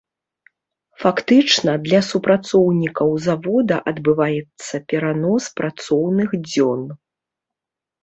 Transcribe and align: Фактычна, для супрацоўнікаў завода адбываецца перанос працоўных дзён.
Фактычна, 1.03 1.75
для 1.87 1.99
супрацоўнікаў 2.07 3.09
завода 3.27 3.75
адбываецца 3.93 4.75
перанос 4.89 5.43
працоўных 5.63 6.29
дзён. 6.53 6.81